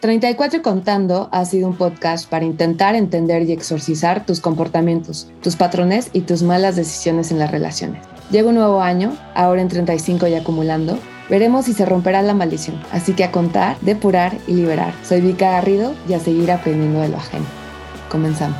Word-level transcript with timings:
34 0.00 0.62
Contando 0.62 1.28
ha 1.32 1.44
sido 1.44 1.66
un 1.66 1.76
podcast 1.76 2.28
para 2.30 2.44
intentar 2.44 2.94
entender 2.94 3.42
y 3.42 3.52
exorcizar 3.52 4.24
tus 4.24 4.40
comportamientos, 4.40 5.28
tus 5.42 5.56
patrones 5.56 6.10
y 6.12 6.20
tus 6.20 6.44
malas 6.44 6.76
decisiones 6.76 7.32
en 7.32 7.40
las 7.40 7.50
relaciones. 7.50 8.04
Llega 8.30 8.48
un 8.48 8.54
nuevo 8.54 8.80
año, 8.80 9.16
ahora 9.34 9.60
en 9.60 9.68
35 9.68 10.28
y 10.28 10.34
acumulando. 10.34 10.98
Veremos 11.28 11.64
si 11.64 11.72
se 11.72 11.84
romperá 11.84 12.22
la 12.22 12.32
maldición. 12.32 12.80
Así 12.92 13.12
que 13.12 13.24
a 13.24 13.32
contar, 13.32 13.76
depurar 13.80 14.36
y 14.46 14.52
liberar. 14.52 14.94
Soy 15.02 15.20
Vika 15.20 15.50
Garrido 15.50 15.94
y 16.08 16.12
a 16.12 16.20
seguir 16.20 16.52
aprendiendo 16.52 17.00
de 17.00 17.08
lo 17.08 17.16
ajeno. 17.16 17.46
Comenzamos. 18.08 18.58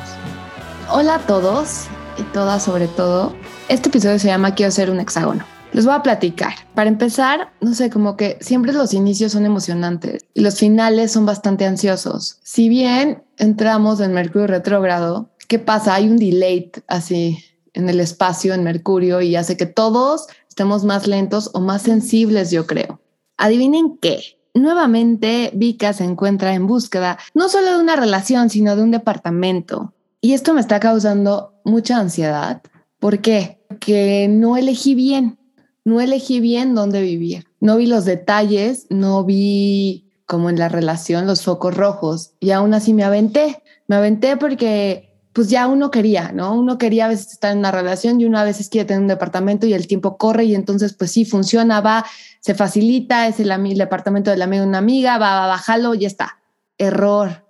Hola 0.91 1.15
a 1.15 1.19
todos 1.19 1.85
y 2.17 2.23
todas 2.33 2.63
sobre 2.63 2.87
todo. 2.87 3.33
Este 3.69 3.87
episodio 3.87 4.19
se 4.19 4.27
llama 4.27 4.55
Quiero 4.55 4.71
ser 4.71 4.89
un 4.89 4.99
hexágono. 4.99 5.45
Les 5.71 5.85
voy 5.85 5.93
a 5.93 6.01
platicar. 6.01 6.53
Para 6.73 6.89
empezar, 6.89 7.53
no 7.61 7.73
sé, 7.73 7.89
como 7.89 8.17
que 8.17 8.37
siempre 8.41 8.73
los 8.73 8.93
inicios 8.93 9.33
son 9.33 9.45
emocionantes 9.45 10.25
y 10.33 10.41
los 10.41 10.57
finales 10.57 11.11
son 11.11 11.25
bastante 11.25 11.65
ansiosos. 11.65 12.39
Si 12.43 12.69
bien 12.69 13.23
entramos 13.37 13.99
en 13.99 14.13
Mercurio 14.13 14.47
retrógrado, 14.47 15.29
¿qué 15.47 15.59
pasa? 15.59 15.93
Hay 15.93 16.09
un 16.09 16.17
delay 16.17 16.71
así 16.87 17.43
en 17.73 17.87
el 17.87 17.99
espacio 17.99 18.53
en 18.53 18.63
Mercurio 18.63 19.21
y 19.21 19.35
hace 19.35 19.57
que 19.57 19.67
todos 19.67 20.27
estemos 20.47 20.83
más 20.83 21.07
lentos 21.07 21.51
o 21.53 21.59
más 21.59 21.83
sensibles, 21.83 22.49
yo 22.49 22.65
creo. 22.65 22.99
Adivinen 23.37 23.97
qué. 24.01 24.39
Nuevamente, 24.55 25.51
Vika 25.53 25.93
se 25.93 26.03
encuentra 26.03 26.55
en 26.55 26.65
búsqueda 26.65 27.19
no 27.35 27.47
solo 27.47 27.71
de 27.71 27.83
una 27.83 27.95
relación, 27.95 28.49
sino 28.49 28.75
de 28.75 28.81
un 28.81 28.91
departamento. 28.91 29.93
Y 30.19 30.33
esto 30.33 30.53
me 30.53 30.61
está 30.61 30.79
causando 30.79 31.53
mucha 31.63 31.97
ansiedad. 31.97 32.61
¿Por 32.99 33.19
qué? 33.19 33.61
Porque 33.69 34.27
no 34.29 34.57
elegí 34.57 34.95
bien 34.95 35.38
no 35.85 36.01
elegí 36.01 36.39
bien 36.39 36.75
dónde 36.75 37.01
vivir. 37.01 37.47
No 37.59 37.77
vi 37.77 37.87
los 37.87 38.05
detalles, 38.05 38.87
no 38.89 39.23
vi 39.23 40.09
como 40.25 40.49
en 40.49 40.59
la 40.59 40.69
relación 40.69 41.25
los 41.25 41.43
focos 41.43 41.75
rojos 41.75 42.33
y 42.39 42.51
aún 42.51 42.73
así 42.73 42.93
me 42.93 43.03
aventé. 43.03 43.63
Me 43.87 43.95
aventé 43.95 44.37
porque 44.37 45.09
pues 45.33 45.49
ya 45.49 45.67
uno 45.67 45.89
quería, 45.91 46.31
¿no? 46.33 46.53
Uno 46.53 46.77
quería 46.77 47.05
a 47.05 47.07
veces 47.07 47.31
estar 47.31 47.51
en 47.51 47.59
una 47.59 47.71
relación 47.71 48.19
y 48.19 48.25
uno 48.25 48.39
a 48.39 48.43
veces 48.43 48.69
quiere 48.69 48.85
tener 48.85 49.01
un 49.01 49.07
departamento 49.07 49.65
y 49.65 49.73
el 49.73 49.87
tiempo 49.87 50.17
corre 50.17 50.43
y 50.43 50.55
entonces 50.55 50.93
pues 50.93 51.11
sí 51.11 51.25
funciona, 51.25 51.81
va, 51.81 52.05
se 52.41 52.55
facilita, 52.55 53.27
es 53.27 53.39
el, 53.39 53.51
el 53.51 53.77
departamento 53.77 54.31
del 54.31 54.41
amigo 54.41 54.63
de 54.63 54.69
una 54.69 54.79
amiga, 54.79 55.17
va, 55.17 55.39
va, 55.39 55.47
bájalo, 55.47 55.93
ya 55.93 56.07
está. 56.07 56.39
Error, 56.77 57.45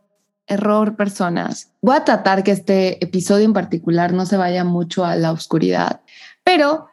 error 0.48 0.96
personas. 0.96 1.72
Voy 1.81 1.96
a 1.96 2.03
tratar 2.03 2.44
que 2.44 2.52
este 2.52 3.03
episodio 3.03 3.46
en 3.46 3.53
particular 3.53 4.14
no 4.14 4.25
se 4.25 4.38
vaya 4.38 4.64
mucho 4.64 5.06
a 5.06 5.16
la 5.16 5.31
oscuridad, 5.31 6.02
pero 6.44 6.89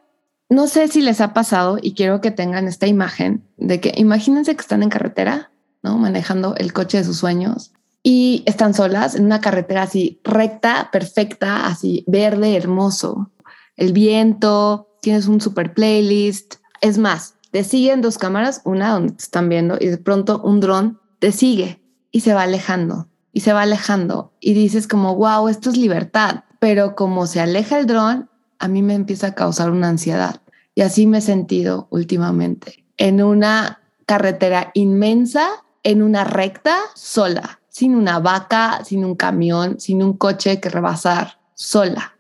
no 0.49 0.67
sé 0.69 0.89
si 0.89 1.01
les 1.01 1.21
ha 1.21 1.35
pasado 1.35 1.79
y 1.81 1.95
quiero 1.95 2.21
que 2.21 2.31
tengan 2.31 2.69
esta 2.69 2.87
imagen 2.87 3.45
de 3.57 3.81
que 3.81 3.93
imagínense 3.97 4.55
que 4.55 4.61
están 4.61 4.83
en 4.83 4.91
carretera, 4.91 5.51
¿no? 5.83 5.99
Manejando 5.99 6.55
el 6.57 6.73
coche 6.73 6.99
de 6.99 7.05
sus 7.05 7.19
sueños 7.19 7.73
y 8.03 8.45
están 8.47 8.73
solas 8.73 9.17
en 9.17 9.25
una 9.25 9.41
carretera 9.41 9.83
así 9.83 10.21
recta, 10.23 10.91
perfecta, 10.93 11.67
así 11.67 12.05
verde, 12.07 12.57
hermoso. 12.57 13.33
El 13.77 13.93
viento, 13.93 14.89
tienes 15.03 15.27
un 15.27 15.41
super 15.41 15.75
playlist. 15.75 16.57
Es 16.81 16.99
más, 16.99 17.35
te 17.51 17.65
siguen 17.65 18.03
dos 18.03 18.17
cámaras, 18.17 18.61
una 18.65 18.93
donde 18.93 19.15
te 19.15 19.25
están 19.25 19.49
viendo 19.49 19.77
y 19.81 19.87
de 19.87 19.99
pronto 19.99 20.41
un 20.45 20.61
dron 20.61 21.01
te 21.19 21.33
sigue 21.33 21.83
y 22.13 22.21
se 22.21 22.33
va 22.33 22.43
alejando 22.43 23.09
y 23.33 23.41
se 23.41 23.53
va 23.53 23.63
alejando 23.63 24.33
y 24.41 24.55
dices 24.55 24.87
como, 24.87 25.17
wow, 25.17 25.49
esto 25.49 25.71
es 25.71 25.77
libertad. 25.77 26.45
Pero 26.61 26.95
como 26.95 27.27
se 27.27 27.41
aleja 27.41 27.79
el 27.79 27.87
dron, 27.87 28.31
a 28.59 28.69
mí 28.69 28.83
me 28.83 28.95
empieza 28.95 29.29
a 29.29 29.35
causar 29.35 29.71
una 29.71 29.89
ansiedad. 29.89 30.41
Y 30.75 30.83
así 30.83 31.07
me 31.07 31.19
he 31.19 31.23
sentido 31.23 31.89
últimamente, 31.91 32.85
en 32.97 33.23
una 33.23 33.81
carretera 34.05 34.71
inmensa, 34.75 35.49
en 35.83 36.03
una 36.03 36.25
recta, 36.25 36.77
sola, 36.95 37.61
sin 37.69 37.95
una 37.95 38.19
vaca, 38.19 38.85
sin 38.85 39.05
un 39.05 39.15
camión, 39.15 39.81
sin 39.81 40.03
un 40.03 40.15
coche 40.15 40.61
que 40.61 40.69
rebasar, 40.69 41.41
sola. 41.55 42.17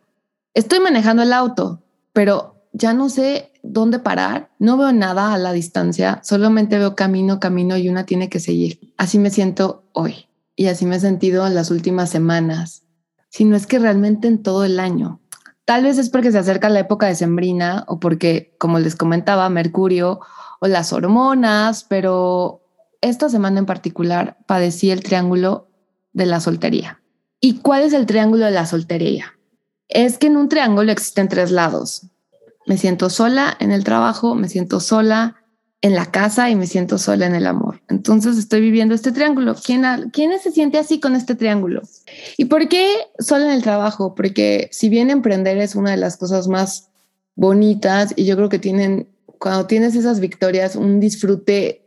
Estoy 0.54 0.80
manejando 0.80 1.22
el 1.22 1.32
auto, 1.32 1.82
pero 2.12 2.56
ya 2.72 2.94
no 2.94 3.08
sé 3.08 3.52
dónde 3.62 3.98
parar, 3.98 4.50
no 4.58 4.76
veo 4.76 4.92
nada 4.92 5.32
a 5.32 5.38
la 5.38 5.52
distancia, 5.52 6.20
solamente 6.22 6.78
veo 6.78 6.94
camino, 6.94 7.40
camino 7.40 7.76
y 7.76 7.88
una 7.88 8.06
tiene 8.06 8.28
que 8.28 8.40
seguir. 8.40 8.92
Así 8.96 9.18
me 9.18 9.30
siento 9.30 9.84
hoy 9.92 10.28
y 10.54 10.66
así 10.66 10.86
me 10.86 10.96
he 10.96 11.00
sentido 11.00 11.46
en 11.46 11.54
las 11.54 11.70
últimas 11.70 12.10
semanas, 12.10 12.84
si 13.28 13.44
no 13.44 13.56
es 13.56 13.66
que 13.66 13.78
realmente 13.78 14.28
en 14.28 14.42
todo 14.42 14.64
el 14.64 14.80
año. 14.80 15.20
Tal 15.66 15.82
vez 15.82 15.98
es 15.98 16.10
porque 16.10 16.30
se 16.30 16.38
acerca 16.38 16.68
la 16.68 16.78
época 16.78 17.06
de 17.06 17.16
sembrina 17.16 17.84
o 17.88 17.98
porque, 17.98 18.54
como 18.58 18.78
les 18.78 18.94
comentaba, 18.94 19.48
Mercurio 19.50 20.20
o 20.60 20.68
las 20.68 20.92
hormonas, 20.92 21.84
pero 21.84 22.62
esta 23.00 23.28
semana 23.28 23.58
en 23.58 23.66
particular 23.66 24.38
padecí 24.46 24.92
el 24.92 25.02
triángulo 25.02 25.68
de 26.12 26.26
la 26.26 26.38
soltería. 26.38 27.02
¿Y 27.40 27.58
cuál 27.58 27.82
es 27.82 27.92
el 27.92 28.06
triángulo 28.06 28.44
de 28.44 28.52
la 28.52 28.64
soltería? 28.64 29.34
Es 29.88 30.18
que 30.18 30.28
en 30.28 30.36
un 30.36 30.48
triángulo 30.48 30.92
existen 30.92 31.28
tres 31.28 31.50
lados. 31.50 32.06
Me 32.66 32.78
siento 32.78 33.10
sola 33.10 33.56
en 33.58 33.72
el 33.72 33.82
trabajo, 33.82 34.36
me 34.36 34.48
siento 34.48 34.78
sola 34.78 35.44
en 35.82 35.94
la 35.94 36.06
casa 36.10 36.50
y 36.50 36.56
me 36.56 36.66
siento 36.66 36.98
sola 36.98 37.26
en 37.26 37.34
el 37.34 37.46
amor. 37.46 37.80
Entonces 37.88 38.38
estoy 38.38 38.60
viviendo 38.60 38.94
este 38.94 39.12
triángulo. 39.12 39.54
¿Quién, 39.54 39.84
¿Quién 40.12 40.38
se 40.40 40.50
siente 40.50 40.78
así 40.78 41.00
con 41.00 41.14
este 41.14 41.34
triángulo? 41.34 41.82
¿Y 42.36 42.46
por 42.46 42.68
qué 42.68 42.88
sola 43.18 43.46
en 43.46 43.52
el 43.52 43.62
trabajo? 43.62 44.14
Porque 44.14 44.68
si 44.72 44.88
bien 44.88 45.10
emprender 45.10 45.58
es 45.58 45.74
una 45.74 45.90
de 45.90 45.96
las 45.98 46.16
cosas 46.16 46.48
más 46.48 46.88
bonitas 47.34 48.14
y 48.16 48.24
yo 48.24 48.36
creo 48.36 48.48
que 48.48 48.58
tienen, 48.58 49.08
cuando 49.38 49.66
tienes 49.66 49.94
esas 49.94 50.20
victorias, 50.20 50.76
un 50.76 50.98
disfrute 50.98 51.82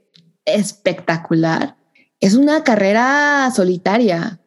espectacular, 0.46 1.76
es 2.20 2.36
una 2.36 2.64
carrera 2.64 3.52
solitaria 3.56 4.40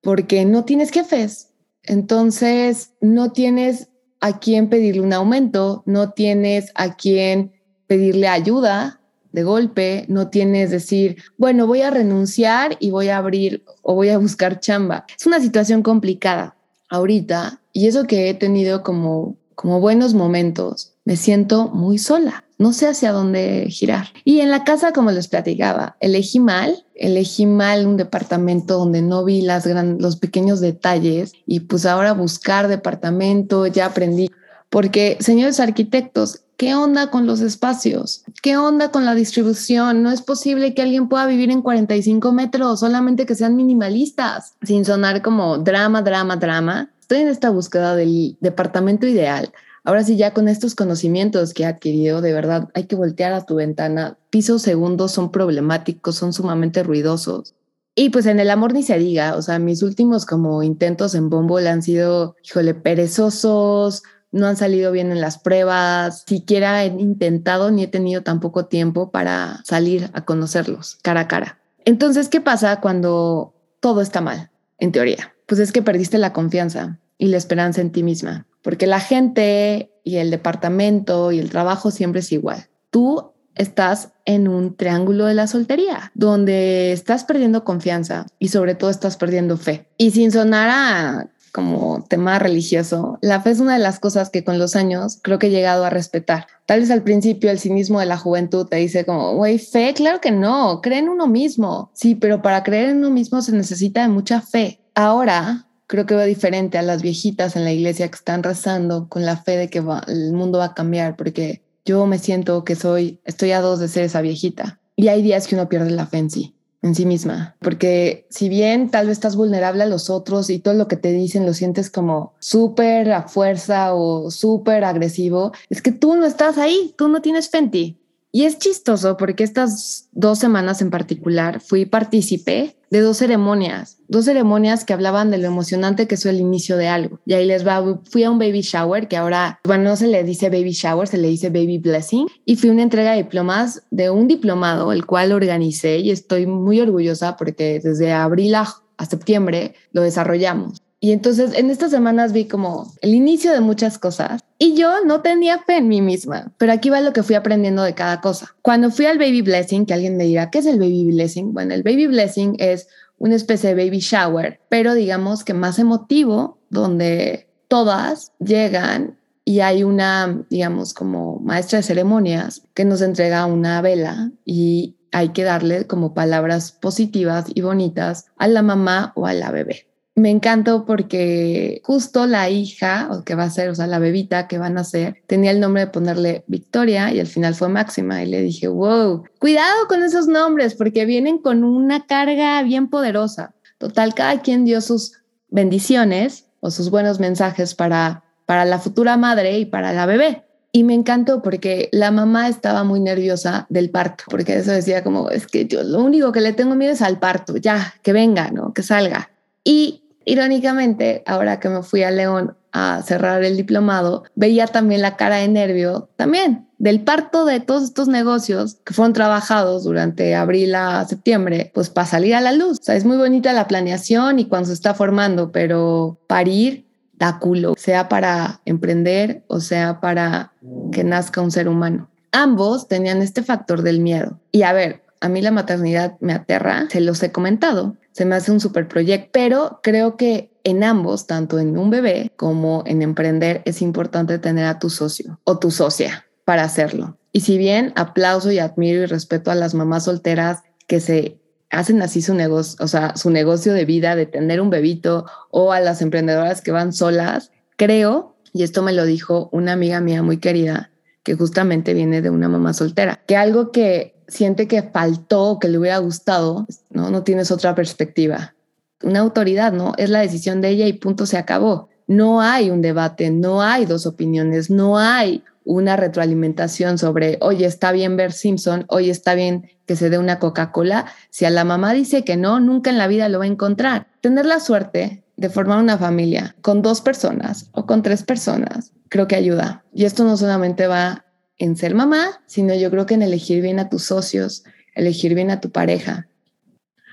porque 0.00 0.44
no 0.44 0.64
tienes 0.64 0.90
jefes. 0.90 1.50
Entonces 1.82 2.92
no 3.00 3.32
tienes 3.32 3.88
a 4.20 4.38
quién 4.38 4.68
pedirle 4.68 5.02
un 5.02 5.12
aumento, 5.12 5.82
no 5.86 6.10
tienes 6.10 6.72
a 6.74 6.96
quién 6.96 7.52
pedirle 7.86 8.28
ayuda 8.28 9.00
de 9.32 9.42
golpe, 9.42 10.06
no 10.08 10.28
tienes 10.28 10.70
decir, 10.70 11.22
bueno, 11.36 11.66
voy 11.66 11.82
a 11.82 11.90
renunciar 11.90 12.76
y 12.80 12.90
voy 12.90 13.08
a 13.08 13.18
abrir 13.18 13.64
o 13.82 13.94
voy 13.94 14.08
a 14.08 14.18
buscar 14.18 14.60
chamba. 14.60 15.04
Es 15.18 15.26
una 15.26 15.40
situación 15.40 15.82
complicada 15.82 16.56
ahorita 16.88 17.60
y 17.72 17.86
eso 17.86 18.04
que 18.04 18.30
he 18.30 18.34
tenido 18.34 18.82
como, 18.82 19.36
como 19.54 19.80
buenos 19.80 20.14
momentos, 20.14 20.94
me 21.04 21.16
siento 21.16 21.68
muy 21.68 21.98
sola. 21.98 22.44
No 22.58 22.72
sé 22.72 22.88
hacia 22.88 23.12
dónde 23.12 23.66
girar. 23.68 24.08
Y 24.24 24.40
en 24.40 24.50
la 24.50 24.64
casa, 24.64 24.92
como 24.92 25.10
les 25.10 25.28
platicaba, 25.28 25.98
elegí 26.00 26.40
mal, 26.40 26.86
elegí 26.94 27.44
mal 27.44 27.86
un 27.86 27.98
departamento 27.98 28.78
donde 28.78 29.02
no 29.02 29.22
vi 29.22 29.42
las 29.42 29.66
los 29.66 30.16
pequeños 30.16 30.60
detalles 30.60 31.32
y 31.46 31.60
pues 31.60 31.84
ahora 31.84 32.14
buscar 32.14 32.68
departamento, 32.68 33.66
ya 33.66 33.84
aprendí. 33.84 34.30
Porque, 34.70 35.18
señores 35.20 35.60
arquitectos, 35.60 36.45
¿Qué 36.56 36.74
onda 36.74 37.10
con 37.10 37.26
los 37.26 37.40
espacios? 37.42 38.24
¿Qué 38.42 38.56
onda 38.56 38.90
con 38.90 39.04
la 39.04 39.14
distribución? 39.14 40.02
No 40.02 40.10
es 40.10 40.22
posible 40.22 40.72
que 40.72 40.80
alguien 40.80 41.06
pueda 41.06 41.26
vivir 41.26 41.50
en 41.50 41.60
45 41.60 42.32
metros, 42.32 42.80
solamente 42.80 43.26
que 43.26 43.34
sean 43.34 43.56
minimalistas, 43.56 44.54
sin 44.62 44.86
sonar 44.86 45.20
como 45.20 45.58
drama, 45.58 46.00
drama, 46.00 46.36
drama. 46.36 46.90
Estoy 46.98 47.18
en 47.18 47.28
esta 47.28 47.50
búsqueda 47.50 47.94
del 47.94 48.38
departamento 48.40 49.06
ideal. 49.06 49.52
Ahora 49.84 50.02
sí, 50.02 50.16
ya 50.16 50.32
con 50.32 50.48
estos 50.48 50.74
conocimientos 50.74 51.52
que 51.52 51.64
he 51.64 51.66
adquirido, 51.66 52.22
de 52.22 52.32
verdad, 52.32 52.70
hay 52.72 52.84
que 52.84 52.96
voltear 52.96 53.34
a 53.34 53.44
tu 53.44 53.56
ventana. 53.56 54.16
Pisos 54.30 54.62
segundos 54.62 55.12
son 55.12 55.30
problemáticos, 55.30 56.16
son 56.16 56.32
sumamente 56.32 56.82
ruidosos. 56.82 57.54
Y 57.94 58.10
pues 58.10 58.24
en 58.26 58.40
el 58.40 58.50
amor 58.50 58.72
ni 58.72 58.82
se 58.82 58.98
diga, 58.98 59.36
o 59.36 59.42
sea, 59.42 59.58
mis 59.58 59.82
últimos 59.82 60.26
como 60.26 60.62
intentos 60.62 61.14
en 61.14 61.28
Bumble 61.30 61.68
han 61.68 61.82
sido, 61.82 62.36
híjole, 62.44 62.74
perezosos, 62.74 64.02
no 64.32 64.46
han 64.46 64.56
salido 64.56 64.92
bien 64.92 65.12
en 65.12 65.20
las 65.20 65.38
pruebas, 65.38 66.24
siquiera 66.26 66.84
he 66.84 66.88
intentado 66.88 67.70
ni 67.70 67.84
he 67.84 67.88
tenido 67.88 68.22
tampoco 68.22 68.66
tiempo 68.66 69.10
para 69.10 69.60
salir 69.64 70.10
a 70.12 70.24
conocerlos 70.24 70.98
cara 71.02 71.20
a 71.20 71.28
cara. 71.28 71.58
Entonces, 71.84 72.28
¿qué 72.28 72.40
pasa 72.40 72.80
cuando 72.80 73.54
todo 73.80 74.00
está 74.00 74.20
mal, 74.20 74.50
en 74.78 74.92
teoría? 74.92 75.34
Pues 75.46 75.60
es 75.60 75.72
que 75.72 75.82
perdiste 75.82 76.18
la 76.18 76.32
confianza 76.32 76.98
y 77.18 77.28
la 77.28 77.36
esperanza 77.36 77.80
en 77.80 77.92
ti 77.92 78.02
misma, 78.02 78.46
porque 78.62 78.86
la 78.86 79.00
gente 79.00 79.92
y 80.04 80.16
el 80.16 80.30
departamento 80.30 81.32
y 81.32 81.38
el 81.38 81.50
trabajo 81.50 81.90
siempre 81.90 82.20
es 82.20 82.32
igual. 82.32 82.66
Tú 82.90 83.32
estás 83.54 84.10
en 84.24 84.48
un 84.48 84.76
triángulo 84.76 85.26
de 85.26 85.34
la 85.34 85.46
soltería, 85.46 86.12
donde 86.14 86.92
estás 86.92 87.24
perdiendo 87.24 87.64
confianza 87.64 88.26
y 88.38 88.48
sobre 88.48 88.74
todo 88.74 88.90
estás 88.90 89.16
perdiendo 89.16 89.56
fe. 89.56 89.88
Y 89.96 90.10
sin 90.10 90.30
sonar 90.30 90.68
a 90.70 91.30
como 91.56 92.04
tema 92.06 92.38
religioso, 92.38 93.18
la 93.22 93.40
fe 93.40 93.48
es 93.48 93.60
una 93.60 93.72
de 93.72 93.78
las 93.78 93.98
cosas 93.98 94.28
que 94.28 94.44
con 94.44 94.58
los 94.58 94.76
años 94.76 95.20
creo 95.22 95.38
que 95.38 95.46
he 95.46 95.50
llegado 95.50 95.86
a 95.86 95.90
respetar. 95.90 96.48
Tal 96.66 96.80
vez 96.80 96.90
al 96.90 97.02
principio 97.02 97.50
el 97.50 97.58
cinismo 97.58 97.98
de 97.98 98.04
la 98.04 98.18
juventud 98.18 98.66
te 98.66 98.76
dice 98.76 99.06
como, 99.06 99.34
güey, 99.36 99.58
fe, 99.58 99.94
claro 99.94 100.20
que 100.20 100.30
no, 100.30 100.82
cree 100.82 100.98
en 100.98 101.08
uno 101.08 101.26
mismo. 101.26 101.90
Sí, 101.94 102.14
pero 102.14 102.42
para 102.42 102.62
creer 102.62 102.90
en 102.90 102.98
uno 102.98 103.08
mismo 103.08 103.40
se 103.40 103.52
necesita 103.52 104.02
de 104.02 104.08
mucha 104.08 104.42
fe. 104.42 104.80
Ahora 104.94 105.66
creo 105.86 106.04
que 106.04 106.14
veo 106.14 106.26
diferente 106.26 106.76
a 106.76 106.82
las 106.82 107.00
viejitas 107.00 107.56
en 107.56 107.64
la 107.64 107.72
iglesia 107.72 108.08
que 108.08 108.16
están 108.16 108.42
rezando 108.42 109.08
con 109.08 109.24
la 109.24 109.38
fe 109.38 109.56
de 109.56 109.70
que 109.70 109.82
el 110.08 110.34
mundo 110.34 110.58
va 110.58 110.66
a 110.66 110.74
cambiar, 110.74 111.16
porque 111.16 111.62
yo 111.86 112.04
me 112.04 112.18
siento 112.18 112.64
que 112.64 112.76
soy, 112.76 113.18
estoy 113.24 113.52
a 113.52 113.62
dos 113.62 113.80
de 113.80 113.88
ser 113.88 114.04
esa 114.04 114.20
viejita. 114.20 114.78
Y 114.94 115.08
hay 115.08 115.22
días 115.22 115.46
que 115.46 115.54
uno 115.54 115.70
pierde 115.70 115.90
la 115.90 116.06
fe 116.06 116.18
en 116.18 116.30
sí. 116.30 116.55
En 116.86 116.94
sí 116.94 117.06
misma, 117.06 117.56
porque 117.60 118.26
si 118.30 118.48
bien 118.48 118.90
tal 118.90 119.06
vez 119.06 119.18
estás 119.18 119.36
vulnerable 119.36 119.82
a 119.82 119.86
los 119.86 120.10
otros 120.10 120.50
y 120.50 120.58
todo 120.58 120.74
lo 120.74 120.88
que 120.88 120.96
te 120.96 121.12
dicen 121.12 121.46
lo 121.46 121.54
sientes 121.54 121.90
como 121.90 122.34
súper 122.38 123.12
a 123.12 123.28
fuerza 123.28 123.94
o 123.94 124.30
súper 124.30 124.84
agresivo, 124.84 125.52
es 125.68 125.82
que 125.82 125.92
tú 125.92 126.16
no 126.16 126.26
estás 126.26 126.58
ahí, 126.58 126.94
tú 126.96 127.08
no 127.08 127.20
tienes 127.20 127.50
Fenty. 127.50 127.98
Y 128.32 128.44
es 128.44 128.58
chistoso 128.58 129.16
porque 129.16 129.44
estas 129.44 130.08
dos 130.12 130.38
semanas 130.38 130.82
en 130.82 130.90
particular 130.90 131.60
fui 131.60 131.86
partícipe 131.86 132.76
de 132.90 133.00
dos 133.00 133.16
ceremonias, 133.16 133.98
dos 134.08 134.26
ceremonias 134.26 134.84
que 134.84 134.92
hablaban 134.92 135.30
de 135.30 135.38
lo 135.38 135.46
emocionante 135.46 136.06
que 136.06 136.16
es 136.16 136.26
el 136.26 136.40
inicio 136.40 136.76
de 136.76 136.88
algo. 136.88 137.18
Y 137.24 137.32
ahí 137.32 137.46
les 137.46 137.66
va, 137.66 137.82
fui 138.04 138.24
a 138.24 138.30
un 138.30 138.38
baby 138.38 138.60
shower, 138.60 139.08
que 139.08 139.16
ahora, 139.16 139.60
bueno, 139.64 139.84
no 139.84 139.96
se 139.96 140.06
le 140.06 140.22
dice 140.22 140.50
baby 140.50 140.72
shower, 140.72 141.08
se 141.08 141.18
le 141.18 141.28
dice 141.28 141.48
baby 141.48 141.78
blessing, 141.78 142.26
y 142.44 142.56
fui 142.56 142.68
a 142.68 142.72
una 142.72 142.82
entrega 142.82 143.12
de 143.12 143.18
diplomas 143.18 143.82
de 143.90 144.10
un 144.10 144.28
diplomado, 144.28 144.92
el 144.92 145.06
cual 145.06 145.32
organicé 145.32 145.98
y 145.98 146.10
estoy 146.10 146.46
muy 146.46 146.80
orgullosa 146.80 147.36
porque 147.36 147.80
desde 147.82 148.12
abril 148.12 148.54
a 148.54 149.06
septiembre 149.06 149.74
lo 149.92 150.02
desarrollamos. 150.02 150.82
Y 150.98 151.12
entonces 151.12 151.52
en 151.54 151.70
estas 151.70 151.90
semanas 151.90 152.32
vi 152.32 152.46
como 152.46 152.92
el 153.02 153.14
inicio 153.14 153.52
de 153.52 153.60
muchas 153.60 153.98
cosas 153.98 154.40
y 154.58 154.74
yo 154.74 155.04
no 155.04 155.20
tenía 155.20 155.58
fe 155.58 155.76
en 155.76 155.88
mí 155.88 156.00
misma, 156.00 156.52
pero 156.56 156.72
aquí 156.72 156.88
va 156.88 157.02
lo 157.02 157.12
que 157.12 157.22
fui 157.22 157.34
aprendiendo 157.34 157.82
de 157.82 157.94
cada 157.94 158.20
cosa. 158.20 158.54
Cuando 158.62 158.90
fui 158.90 159.04
al 159.04 159.18
baby 159.18 159.42
blessing, 159.42 159.84
que 159.84 159.92
alguien 159.92 160.16
me 160.16 160.24
dirá, 160.24 160.50
¿qué 160.50 160.58
es 160.58 160.66
el 160.66 160.78
baby 160.78 161.12
blessing? 161.12 161.52
Bueno, 161.52 161.74
el 161.74 161.82
baby 161.82 162.06
blessing 162.06 162.56
es 162.58 162.88
una 163.18 163.34
especie 163.34 163.74
de 163.74 163.84
baby 163.84 163.98
shower, 163.98 164.60
pero 164.70 164.94
digamos 164.94 165.44
que 165.44 165.54
más 165.54 165.78
emotivo, 165.78 166.58
donde 166.70 167.46
todas 167.68 168.32
llegan 168.38 169.18
y 169.44 169.60
hay 169.60 169.84
una, 169.84 170.44
digamos, 170.50 170.94
como 170.94 171.38
maestra 171.40 171.78
de 171.78 171.82
ceremonias 171.82 172.62
que 172.74 172.84
nos 172.84 173.02
entrega 173.02 173.44
una 173.46 173.80
vela 173.82 174.32
y 174.44 174.96
hay 175.12 175.28
que 175.28 175.44
darle 175.44 175.86
como 175.86 176.14
palabras 176.14 176.72
positivas 176.72 177.46
y 177.54 177.60
bonitas 177.60 178.26
a 178.38 178.48
la 178.48 178.62
mamá 178.62 179.12
o 179.14 179.26
a 179.26 179.34
la 179.34 179.50
bebé 179.50 179.86
me 180.16 180.30
encantó 180.30 180.86
porque 180.86 181.82
justo 181.84 182.26
la 182.26 182.48
hija, 182.48 183.08
o 183.12 183.22
que 183.22 183.34
va 183.34 183.44
a 183.44 183.50
ser, 183.50 183.68
o 183.68 183.74
sea, 183.74 183.86
la 183.86 183.98
bebita 183.98 184.48
que 184.48 184.56
van 184.56 184.78
a 184.78 184.84
ser, 184.84 185.22
tenía 185.26 185.50
el 185.50 185.60
nombre 185.60 185.82
de 185.82 185.86
ponerle 185.88 186.42
Victoria 186.46 187.12
y 187.12 187.20
al 187.20 187.26
final 187.26 187.54
fue 187.54 187.68
Máxima. 187.68 188.22
Y 188.22 188.26
le 188.26 188.40
dije, 188.40 188.66
wow, 188.66 189.24
cuidado 189.38 189.86
con 189.88 190.02
esos 190.02 190.26
nombres 190.26 190.74
porque 190.74 191.04
vienen 191.04 191.36
con 191.36 191.64
una 191.64 192.06
carga 192.06 192.62
bien 192.62 192.88
poderosa. 192.88 193.54
Total, 193.76 194.14
cada 194.14 194.40
quien 194.40 194.64
dio 194.64 194.80
sus 194.80 195.20
bendiciones 195.50 196.46
o 196.60 196.70
sus 196.70 196.88
buenos 196.88 197.20
mensajes 197.20 197.74
para, 197.74 198.24
para 198.46 198.64
la 198.64 198.78
futura 198.78 199.18
madre 199.18 199.58
y 199.58 199.66
para 199.66 199.92
la 199.92 200.06
bebé. 200.06 200.44
Y 200.72 200.84
me 200.84 200.94
encantó 200.94 201.42
porque 201.42 201.90
la 201.92 202.10
mamá 202.10 202.48
estaba 202.48 202.84
muy 202.84 203.00
nerviosa 203.00 203.66
del 203.68 203.90
parto, 203.90 204.24
porque 204.28 204.56
eso 204.56 204.72
decía 204.72 205.04
como, 205.04 205.28
es 205.28 205.46
que 205.46 205.66
yo 205.66 205.82
lo 205.82 206.02
único 206.02 206.32
que 206.32 206.40
le 206.40 206.54
tengo 206.54 206.74
miedo 206.74 206.92
es 206.92 207.02
al 207.02 207.18
parto, 207.18 207.58
ya, 207.58 207.94
que 208.02 208.14
venga, 208.14 208.50
¿no? 208.50 208.72
Que 208.72 208.82
salga. 208.82 209.30
Y 209.62 210.04
Irónicamente, 210.26 211.22
ahora 211.24 211.60
que 211.60 211.68
me 211.68 211.82
fui 211.82 212.02
a 212.02 212.10
León 212.10 212.56
a 212.72 213.00
cerrar 213.02 213.44
el 213.44 213.56
diplomado, 213.56 214.24
veía 214.34 214.66
también 214.66 215.00
la 215.00 215.16
cara 215.16 215.36
de 215.36 215.48
nervio, 215.48 216.10
también 216.16 216.66
del 216.78 217.00
parto 217.00 217.44
de 217.44 217.60
todos 217.60 217.84
estos 217.84 218.08
negocios 218.08 218.76
que 218.84 218.92
fueron 218.92 219.12
trabajados 219.12 219.84
durante 219.84 220.34
abril 220.34 220.74
a 220.74 221.06
septiembre, 221.06 221.70
pues 221.72 221.90
para 221.90 222.06
salir 222.06 222.34
a 222.34 222.40
la 222.40 222.52
luz. 222.52 222.80
O 222.80 222.82
sea, 222.82 222.96
es 222.96 223.04
muy 223.04 223.16
bonita 223.16 223.52
la 223.52 223.68
planeación 223.68 224.38
y 224.38 224.46
cuando 224.46 224.66
se 224.66 224.74
está 224.74 224.94
formando, 224.94 225.52
pero 225.52 226.18
parir 226.26 226.84
da 227.14 227.38
culo, 227.38 227.74
sea 227.78 228.08
para 228.08 228.60
emprender 228.66 229.42
o 229.46 229.60
sea 229.60 230.00
para 230.00 230.52
que 230.92 231.02
nazca 231.04 231.40
un 231.40 231.50
ser 231.50 231.68
humano. 231.68 232.10
Ambos 232.32 232.88
tenían 232.88 233.22
este 233.22 233.42
factor 233.42 233.82
del 233.82 234.00
miedo. 234.00 234.38
Y 234.52 234.62
a 234.62 234.74
ver, 234.74 235.02
a 235.26 235.28
mí 235.28 235.42
la 235.42 235.50
maternidad 235.50 236.16
me 236.20 236.32
aterra, 236.32 236.86
se 236.88 237.00
los 237.00 237.22
he 237.22 237.32
comentado, 237.32 237.96
se 238.12 238.24
me 238.24 238.36
hace 238.36 238.52
un 238.52 238.60
super 238.60 238.86
proyecto, 238.86 239.28
pero 239.32 239.80
creo 239.82 240.16
que 240.16 240.52
en 240.62 240.84
ambos, 240.84 241.26
tanto 241.26 241.58
en 241.58 241.76
un 241.76 241.90
bebé 241.90 242.32
como 242.36 242.84
en 242.86 243.02
emprender, 243.02 243.60
es 243.64 243.82
importante 243.82 244.38
tener 244.38 244.64
a 244.66 244.78
tu 244.78 244.88
socio 244.88 245.40
o 245.44 245.58
tu 245.58 245.70
socia 245.70 246.26
para 246.44 246.62
hacerlo. 246.62 247.18
Y 247.32 247.40
si 247.40 247.58
bien 247.58 247.92
aplauso 247.96 248.52
y 248.52 248.60
admiro 248.60 249.02
y 249.02 249.06
respeto 249.06 249.50
a 249.50 249.56
las 249.56 249.74
mamás 249.74 250.04
solteras 250.04 250.62
que 250.86 251.00
se 251.00 251.40
hacen 251.70 252.00
así 252.00 252.22
su 252.22 252.34
negocio, 252.34 252.76
o 252.84 252.88
sea, 252.88 253.16
su 253.16 253.30
negocio 253.30 253.74
de 253.74 253.84
vida 253.84 254.14
de 254.14 254.26
tener 254.26 254.60
un 254.60 254.70
bebito 254.70 255.26
o 255.50 255.72
a 255.72 255.80
las 255.80 256.02
emprendedoras 256.02 256.62
que 256.62 256.70
van 256.70 256.92
solas, 256.92 257.50
creo, 257.76 258.36
y 258.52 258.62
esto 258.62 258.82
me 258.82 258.92
lo 258.92 259.04
dijo 259.04 259.48
una 259.52 259.72
amiga 259.72 260.00
mía 260.00 260.22
muy 260.22 260.38
querida, 260.38 260.92
que 261.24 261.34
justamente 261.34 261.94
viene 261.94 262.22
de 262.22 262.30
una 262.30 262.48
mamá 262.48 262.72
soltera, 262.72 263.22
que 263.26 263.36
algo 263.36 263.72
que 263.72 264.15
siente 264.28 264.68
que 264.68 264.82
faltó, 264.82 265.58
que 265.60 265.68
le 265.68 265.78
hubiera 265.78 265.98
gustado, 265.98 266.66
¿no? 266.90 267.10
No 267.10 267.22
tienes 267.22 267.50
otra 267.50 267.74
perspectiva. 267.74 268.54
Una 269.02 269.20
autoridad, 269.20 269.72
¿no? 269.72 269.92
Es 269.96 270.10
la 270.10 270.20
decisión 270.20 270.60
de 270.60 270.70
ella 270.70 270.86
y 270.86 270.94
punto 270.94 271.26
se 271.26 271.38
acabó. 271.38 271.88
No 272.06 272.40
hay 272.40 272.70
un 272.70 272.82
debate, 272.82 273.30
no 273.30 273.62
hay 273.62 273.84
dos 273.84 274.06
opiniones, 274.06 274.70
no 274.70 274.98
hay 274.98 275.42
una 275.64 275.96
retroalimentación 275.96 276.96
sobre, 276.96 277.38
oye, 277.40 277.66
está 277.66 277.90
bien 277.90 278.16
ver 278.16 278.32
Simpson, 278.32 278.84
oye, 278.88 279.10
está 279.10 279.34
bien 279.34 279.68
que 279.84 279.96
se 279.96 280.08
dé 280.08 280.18
una 280.18 280.38
Coca-Cola. 280.38 281.06
Si 281.30 281.44
a 281.44 281.50
la 281.50 281.64
mamá 281.64 281.92
dice 281.92 282.24
que 282.24 282.36
no, 282.36 282.60
nunca 282.60 282.90
en 282.90 282.98
la 282.98 283.08
vida 283.08 283.28
lo 283.28 283.40
va 283.40 283.44
a 283.44 283.48
encontrar. 283.48 284.06
Tener 284.20 284.46
la 284.46 284.60
suerte 284.60 285.24
de 285.36 285.50
formar 285.50 285.78
una 285.78 285.98
familia 285.98 286.56
con 286.62 286.82
dos 286.82 287.00
personas 287.00 287.68
o 287.72 287.84
con 287.84 288.02
tres 288.02 288.22
personas, 288.22 288.92
creo 289.08 289.26
que 289.26 289.36
ayuda. 289.36 289.84
Y 289.92 290.04
esto 290.04 290.24
no 290.24 290.36
solamente 290.36 290.86
va 290.86 291.25
en 291.58 291.76
ser 291.76 291.94
mamá, 291.94 292.42
sino 292.46 292.74
yo 292.74 292.90
creo 292.90 293.06
que 293.06 293.14
en 293.14 293.22
elegir 293.22 293.62
bien 293.62 293.78
a 293.78 293.88
tus 293.88 294.04
socios, 294.04 294.64
elegir 294.94 295.34
bien 295.34 295.50
a 295.50 295.60
tu 295.60 295.70
pareja, 295.70 296.28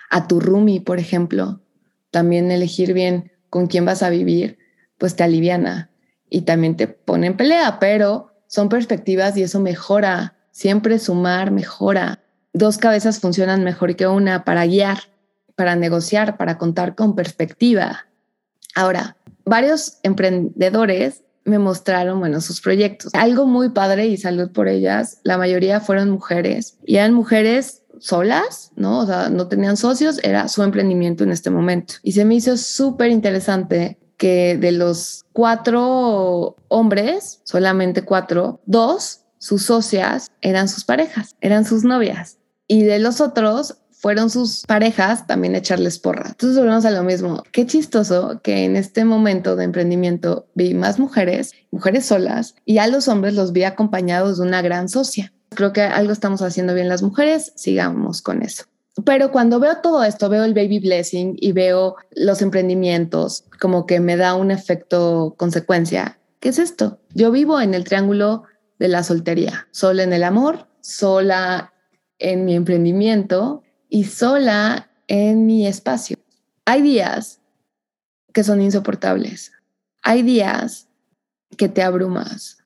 a 0.10 0.28
tu 0.28 0.40
roomie, 0.40 0.82
por 0.82 1.00
ejemplo, 1.00 1.62
también 2.12 2.52
elegir 2.52 2.94
bien 2.94 3.32
con 3.50 3.68
quién 3.68 3.86
vas 3.86 4.04
a 4.04 4.10
vivir, 4.10 4.58
pues 4.98 5.16
te 5.16 5.24
aliviana 5.24 5.90
y 6.30 6.42
también 6.42 6.78
te 6.78 6.88
pone 6.88 7.28
en 7.28 7.38
pelea, 7.38 7.80
pero 7.80 8.32
son 8.48 8.70
perspectivas 8.70 9.36
y 9.38 9.44
eso 9.44 9.60
mejora, 9.60 10.36
siempre 10.52 11.00
sumar 11.00 11.52
mejora. 11.52 12.24
Dos 12.54 12.78
cabezas 12.78 13.20
funcionan 13.20 13.64
mejor 13.64 13.96
que 13.96 14.08
una 14.08 14.44
para 14.44 14.66
guiar, 14.66 15.00
para 15.56 15.76
negociar, 15.76 16.38
para 16.38 16.58
contar 16.58 16.96
con 16.96 17.16
perspectiva. 17.16 18.08
Ahora, 18.76 19.18
varios 19.46 19.98
emprendedores 20.04 21.24
me 21.46 21.60
mostraron, 21.60 22.20
bueno, 22.20 22.42
sus 22.42 22.62
proyectos. 22.62 23.12
Algo 23.14 23.46
muy 23.46 23.70
padre 23.70 24.08
y 24.08 24.18
salud 24.18 24.52
por 24.52 24.68
ellas. 24.68 25.20
La 25.24 25.38
mayoría 25.38 25.80
fueron 25.80 26.10
mujeres 26.10 26.78
y 26.86 26.98
eran 26.98 27.14
mujeres 27.14 27.84
solas, 28.00 28.72
¿no? 28.76 29.00
O 29.00 29.06
sea, 29.06 29.30
no 29.30 29.48
tenían 29.48 29.78
socios, 29.78 30.20
era 30.24 30.48
su 30.48 30.64
emprendimiento 30.64 31.24
en 31.24 31.32
este 31.32 31.50
momento. 31.50 31.96
Y 32.04 32.14
se 32.14 32.26
me 32.26 32.36
hizo 32.36 32.58
súper 32.58 33.12
interesante 33.12 33.98
que 34.18 34.58
de 34.58 34.72
los 34.72 35.26
cuatro 35.34 36.56
hombres, 36.68 37.42
solamente 37.44 38.04
cuatro, 38.04 38.62
dos, 38.66 39.22
sus 39.38 39.64
socias 39.64 40.32
eran 40.42 40.70
sus 40.70 40.86
parejas, 40.86 41.36
eran 41.42 41.66
sus 41.66 41.84
novias. 41.84 42.38
Y 42.68 42.84
de 42.84 43.00
los 43.00 43.20
otros, 43.20 43.78
fueron 44.04 44.30
sus 44.30 44.64
parejas 44.68 45.26
también 45.28 45.56
echarles 45.56 45.98
porra. 45.98 46.26
Entonces 46.28 46.60
volvemos 46.60 46.84
a 46.84 46.92
lo 46.92 47.04
mismo. 47.04 47.42
Qué 47.54 47.66
chistoso 47.66 48.42
que 48.44 48.66
en 48.66 48.76
este 48.76 49.06
momento 49.06 49.56
de 49.56 49.64
emprendimiento 49.64 50.46
vi 50.56 50.74
más 50.74 51.00
mujeres, 51.00 51.54
mujeres 51.72 52.08
solas, 52.08 52.54
y 52.66 52.80
a 52.80 52.88
los 52.88 53.08
hombres 53.08 53.34
los 53.34 53.54
vi 53.54 53.64
acompañados 53.64 54.40
de 54.40 54.44
una 54.46 54.62
gran 54.62 54.90
socia. 54.90 55.32
Creo 55.52 55.72
que 55.72 55.84
algo 55.84 56.12
estamos 56.12 56.42
haciendo 56.42 56.74
bien 56.74 56.90
las 56.90 57.02
mujeres, 57.02 57.54
sigamos 57.56 58.22
con 58.22 58.44
eso. 58.44 58.66
Pero 59.06 59.32
cuando 59.32 59.62
veo 59.62 59.78
todo 59.82 60.04
esto, 60.04 60.28
veo 60.28 60.44
el 60.44 60.54
baby 60.54 60.80
blessing 60.80 61.38
y 61.40 61.54
veo 61.54 61.96
los 62.12 62.42
emprendimientos, 62.42 63.46
como 63.62 63.86
que 63.86 64.02
me 64.02 64.18
da 64.18 64.36
un 64.36 64.52
efecto 64.52 65.34
consecuencia. 65.38 66.20
¿Qué 66.42 66.50
es 66.50 66.60
esto? 66.60 67.00
Yo 67.14 67.32
vivo 67.32 67.62
en 67.62 67.74
el 67.74 67.86
triángulo 67.86 68.44
de 68.80 68.90
la 68.90 69.02
soltería, 69.02 69.70
sola 69.72 70.04
en 70.04 70.12
el 70.12 70.24
amor, 70.24 70.68
sola 70.82 71.72
en 72.20 72.44
mi 72.44 72.54
emprendimiento 72.56 73.63
y 73.94 74.06
sola 74.06 74.90
en 75.08 75.46
mi 75.46 75.68
espacio. 75.68 76.18
Hay 76.66 76.82
días 76.82 77.42
que 78.34 78.44
son 78.44 78.60
insoportables. 78.60 79.52
Hay 80.02 80.24
días 80.24 80.88
que 81.60 81.70
te 81.70 81.84
abrumas. 81.84 82.58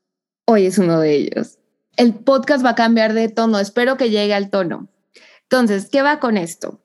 Hoy 0.46 0.68
es 0.68 0.78
uno 0.78 1.02
de 1.02 1.16
ellos. 1.16 1.58
El 1.98 2.14
podcast 2.14 2.64
va 2.64 2.70
a 2.70 2.76
cambiar 2.76 3.12
de 3.12 3.28
tono. 3.28 3.60
Espero 3.60 3.98
que 3.98 4.10
llegue 4.10 4.34
al 4.34 4.50
tono. 4.50 4.88
Entonces, 5.42 5.90
¿qué 5.92 6.02
va 6.02 6.22
con 6.22 6.38
esto? 6.38 6.80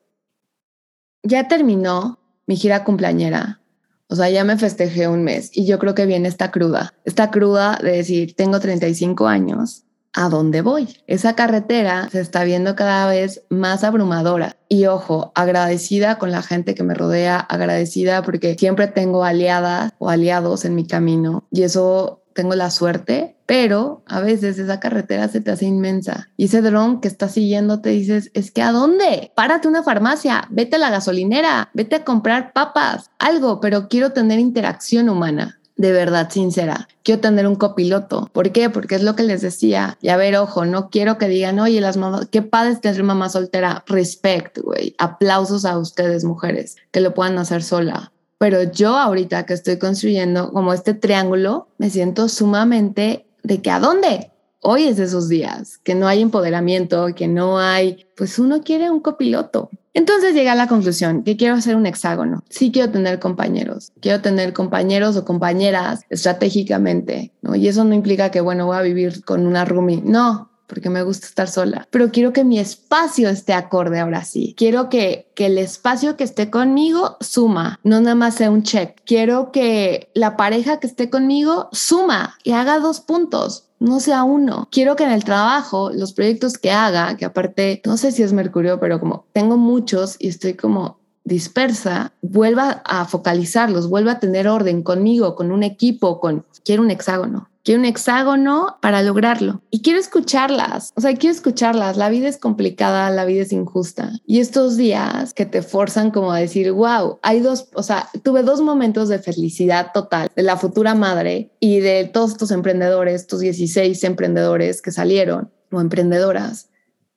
Ya 1.23 1.47
terminó 1.47 2.19
mi 2.45 2.57
gira 2.57 2.83
cumpleañera. 2.83 3.61
O 4.07 4.17
sea, 4.17 4.29
ya 4.29 4.43
me 4.43 4.57
festejé 4.57 5.07
un 5.07 5.23
mes 5.23 5.51
y 5.53 5.65
yo 5.65 5.79
creo 5.79 5.95
que 5.95 6.05
viene 6.05 6.27
esta 6.27 6.51
cruda. 6.51 6.93
Esta 7.05 7.31
cruda 7.31 7.79
de 7.81 7.93
decir, 7.93 8.35
tengo 8.35 8.59
35 8.59 9.25
años 9.25 9.85
a 10.13 10.29
dónde 10.29 10.61
voy. 10.61 10.97
Esa 11.07 11.35
carretera 11.35 12.09
se 12.11 12.21
está 12.21 12.43
viendo 12.43 12.75
cada 12.75 13.07
vez 13.07 13.43
más 13.49 13.83
abrumadora. 13.83 14.57
Y 14.69 14.85
ojo, 14.85 15.31
agradecida 15.35 16.17
con 16.17 16.31
la 16.31 16.41
gente 16.41 16.75
que 16.75 16.83
me 16.83 16.93
rodea, 16.93 17.39
agradecida 17.39 18.23
porque 18.23 18.55
siempre 18.55 18.87
tengo 18.87 19.23
aliadas 19.23 19.93
o 19.99 20.09
aliados 20.09 20.65
en 20.65 20.75
mi 20.75 20.87
camino. 20.87 21.45
Y 21.51 21.63
eso 21.63 22.23
tengo 22.33 22.55
la 22.55 22.71
suerte 22.71 23.33
pero 23.45 24.03
a 24.07 24.21
veces 24.21 24.57
esa 24.57 24.79
carretera 24.79 25.27
se 25.27 25.41
te 25.41 25.51
hace 25.51 25.65
inmensa 25.65 26.29
y 26.37 26.45
ese 26.45 26.61
dron 26.61 27.01
que 27.01 27.07
está 27.07 27.27
siguiendo 27.27 27.81
te 27.81 27.89
dices, 27.89 28.31
es 28.33 28.51
que 28.51 28.61
¿a 28.61 28.71
dónde? 28.71 29.31
Párate 29.35 29.67
una 29.67 29.83
farmacia, 29.83 30.47
vete 30.49 30.77
a 30.77 30.79
la 30.79 30.89
gasolinera, 30.89 31.69
vete 31.73 31.97
a 31.97 32.03
comprar 32.05 32.53
papas, 32.53 33.11
algo, 33.19 33.59
pero 33.59 33.89
quiero 33.89 34.11
tener 34.11 34.39
interacción 34.39 35.09
humana 35.09 35.59
de 35.75 35.91
verdad 35.91 36.29
sincera. 36.29 36.87
Quiero 37.03 37.21
tener 37.21 37.47
un 37.47 37.55
copiloto. 37.55 38.29
¿Por 38.31 38.51
qué? 38.51 38.69
Porque 38.69 38.95
es 38.95 39.03
lo 39.03 39.15
que 39.15 39.23
les 39.23 39.41
decía. 39.41 39.97
Y 40.01 40.09
a 40.09 40.17
ver, 40.17 40.35
ojo, 40.37 40.65
no 40.65 40.89
quiero 40.89 41.17
que 41.17 41.27
digan, 41.27 41.59
oye, 41.59 41.81
las 41.81 41.97
mamás, 41.97 42.27
qué 42.29 42.41
padre 42.41 42.73
es 42.73 42.81
tener 42.81 43.03
mamá 43.03 43.29
soltera. 43.29 43.83
Respect, 43.87 44.59
güey. 44.59 44.95
Aplausos 44.97 45.65
a 45.65 45.77
ustedes, 45.77 46.23
mujeres, 46.23 46.75
que 46.91 47.01
lo 47.01 47.13
puedan 47.13 47.37
hacer 47.37 47.63
sola. 47.63 48.11
Pero 48.37 48.63
yo 48.63 48.97
ahorita 48.97 49.45
que 49.45 49.53
estoy 49.53 49.77
construyendo 49.77 50.51
como 50.51 50.73
este 50.73 50.93
triángulo, 50.93 51.69
me 51.77 51.89
siento 51.89 52.27
sumamente 52.27 53.25
de 53.41 53.61
que 53.61 53.71
a 53.71 53.79
dónde. 53.79 54.32
Hoy 54.65 54.85
es 54.85 54.95
de 54.95 55.03
esos 55.03 55.27
días, 55.27 55.77
que 55.83 55.93
no 55.93 56.07
hay 56.07 56.21
empoderamiento, 56.21 57.07
que 57.13 57.27
no 57.27 57.59
hay, 57.59 58.05
pues 58.15 58.39
uno 58.39 58.63
quiere 58.63 58.89
un 58.89 59.01
copiloto. 59.01 59.69
Entonces 59.93 60.33
llegué 60.33 60.49
a 60.49 60.55
la 60.55 60.67
conclusión 60.67 61.23
que 61.23 61.35
quiero 61.35 61.55
hacer 61.55 61.75
un 61.75 61.85
hexágono. 61.85 62.45
Sí 62.49 62.71
quiero 62.71 62.89
tener 62.89 63.19
compañeros. 63.19 63.91
Quiero 63.99 64.21
tener 64.21 64.53
compañeros 64.53 65.17
o 65.17 65.25
compañeras 65.25 66.05
estratégicamente, 66.09 67.33
¿no? 67.41 67.55
Y 67.55 67.67
eso 67.67 67.83
no 67.83 67.93
implica 67.93 68.31
que, 68.31 68.39
bueno, 68.39 68.65
voy 68.65 68.77
a 68.77 68.81
vivir 68.81 69.25
con 69.25 69.45
una 69.45 69.65
roomie. 69.65 70.01
No, 70.01 70.49
porque 70.67 70.89
me 70.89 71.03
gusta 71.03 71.27
estar 71.27 71.49
sola, 71.49 71.85
pero 71.91 72.09
quiero 72.09 72.31
que 72.31 72.45
mi 72.45 72.57
espacio 72.57 73.29
esté 73.29 73.53
acorde 73.53 73.99
ahora 73.99 74.23
sí. 74.23 74.55
Quiero 74.57 74.89
que, 74.89 75.27
que 75.35 75.47
el 75.47 75.57
espacio 75.57 76.15
que 76.15 76.23
esté 76.23 76.49
conmigo 76.49 77.17
suma, 77.19 77.79
no 77.83 77.99
nada 77.99 78.15
más 78.15 78.35
sea 78.35 78.49
un 78.49 78.63
check. 78.63 78.97
Quiero 79.05 79.51
que 79.51 80.09
la 80.13 80.37
pareja 80.37 80.79
que 80.79 80.87
esté 80.87 81.09
conmigo 81.09 81.67
suma 81.73 82.37
y 82.43 82.53
haga 82.53 82.79
dos 82.79 83.01
puntos 83.01 83.65
no 83.83 83.99
sea 83.99 84.23
uno. 84.23 84.69
Quiero 84.71 84.95
que 84.95 85.03
en 85.03 85.11
el 85.11 85.25
trabajo, 85.25 85.91
los 85.91 86.13
proyectos 86.13 86.57
que 86.57 86.71
haga, 86.71 87.17
que 87.17 87.25
aparte, 87.25 87.81
no 87.85 87.97
sé 87.97 88.11
si 88.11 88.23
es 88.23 88.31
Mercurio, 88.31 88.79
pero 88.79 88.99
como 88.99 89.25
tengo 89.33 89.57
muchos 89.57 90.15
y 90.19 90.29
estoy 90.29 90.53
como 90.53 90.99
dispersa, 91.25 92.13
vuelva 92.21 92.81
a 92.85 93.05
focalizarlos, 93.05 93.89
vuelva 93.89 94.13
a 94.13 94.19
tener 94.19 94.47
orden 94.47 94.83
conmigo, 94.83 95.35
con 95.35 95.51
un 95.51 95.63
equipo, 95.63 96.19
con, 96.19 96.45
quiero 96.63 96.81
un 96.81 96.91
hexágono. 96.91 97.49
Quiero 97.63 97.79
un 97.79 97.85
hexágono 97.85 98.77
para 98.81 99.01
lograrlo. 99.01 99.61
Y 99.69 99.81
quiero 99.81 99.97
escucharlas. 99.97 100.91
O 100.95 101.01
sea, 101.01 101.15
quiero 101.15 101.33
escucharlas. 101.33 101.95
La 101.95 102.09
vida 102.09 102.27
es 102.27 102.37
complicada, 102.37 103.09
la 103.09 103.23
vida 103.23 103.43
es 103.43 103.53
injusta. 103.53 104.11
Y 104.25 104.39
estos 104.39 104.75
días 104.75 105.33
que 105.33 105.45
te 105.45 105.61
forzan 105.61 106.11
como 106.11 106.33
a 106.33 106.39
decir, 106.39 106.73
wow, 106.73 107.19
hay 107.21 107.39
dos, 107.39 107.69
o 107.73 107.81
sea, 107.81 108.09
tuve 108.21 108.43
dos 108.43 108.61
momentos 108.61 109.07
de 109.07 109.19
felicidad 109.19 109.91
total 109.93 110.29
de 110.35 110.43
la 110.43 110.57
futura 110.57 110.93
madre 110.93 111.51
y 111.61 111.79
de 111.79 112.03
todos 112.03 112.31
estos 112.31 112.51
emprendedores, 112.51 113.21
estos 113.21 113.39
16 113.39 114.03
emprendedores 114.03 114.81
que 114.81 114.91
salieron 114.91 115.49
o 115.71 115.79
emprendedoras 115.79 116.69